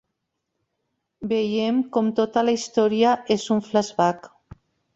[1.33, 4.31] Veiem com tota la història és un flashback.